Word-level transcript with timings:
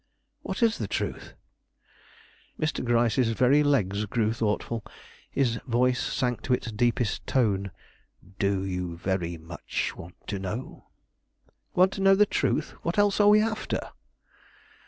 "What 0.41 0.63
is 0.63 0.79
the 0.79 0.87
truth?" 0.87 1.35
Mr. 2.59 2.83
Gryce's 2.83 3.33
very 3.33 3.61
legs 3.61 4.05
grew 4.07 4.33
thoughtful; 4.33 4.83
his 5.29 5.57
voice 5.67 6.01
sank 6.01 6.41
to 6.41 6.55
its 6.55 6.71
deepest 6.71 7.27
tone. 7.27 7.69
"Do 8.39 8.65
you 8.65 8.97
very 8.97 9.37
much 9.37 9.95
want 9.95 10.15
to 10.25 10.39
know?" 10.39 10.87
"Want 11.75 11.93
to 11.93 12.01
know 12.01 12.15
the 12.15 12.25
truth? 12.25 12.71
What 12.81 12.97
else 12.97 13.19
are 13.19 13.29
we 13.29 13.41
after?" 13.43 13.91